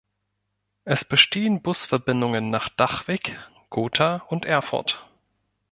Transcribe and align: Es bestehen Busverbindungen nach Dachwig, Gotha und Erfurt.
Es 0.83 1.05
bestehen 1.05 1.61
Busverbindungen 1.61 2.49
nach 2.49 2.69
Dachwig, 2.69 3.37
Gotha 3.69 4.23
und 4.29 4.45
Erfurt. 4.45 5.07